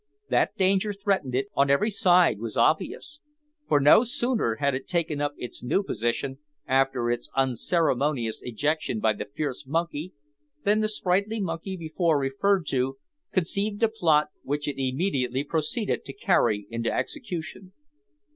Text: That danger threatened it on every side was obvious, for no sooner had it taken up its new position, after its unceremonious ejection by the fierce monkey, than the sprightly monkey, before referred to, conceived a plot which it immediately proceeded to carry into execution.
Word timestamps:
That 0.29 0.57
danger 0.57 0.93
threatened 0.93 1.35
it 1.35 1.45
on 1.53 1.69
every 1.69 1.91
side 1.91 2.39
was 2.39 2.57
obvious, 2.57 3.19
for 3.67 3.79
no 3.79 4.03
sooner 4.03 4.55
had 4.55 4.73
it 4.73 4.87
taken 4.87 5.21
up 5.21 5.33
its 5.37 5.61
new 5.61 5.83
position, 5.83 6.39
after 6.65 7.11
its 7.11 7.29
unceremonious 7.35 8.41
ejection 8.41 8.99
by 8.99 9.13
the 9.13 9.25
fierce 9.25 9.67
monkey, 9.67 10.13
than 10.63 10.79
the 10.79 10.87
sprightly 10.89 11.39
monkey, 11.39 11.77
before 11.77 12.17
referred 12.17 12.65
to, 12.69 12.97
conceived 13.31 13.83
a 13.83 13.89
plot 13.89 14.29
which 14.41 14.67
it 14.67 14.81
immediately 14.81 15.43
proceeded 15.43 16.03
to 16.05 16.13
carry 16.13 16.65
into 16.71 16.91
execution. 16.91 17.71